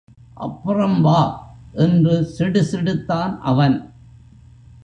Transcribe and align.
அப்புறம் 0.35 1.01
வா 1.01 1.19
என்று 1.73 2.15
சிடுசிடுத்தான் 2.37 3.39
அவன். 3.41 3.77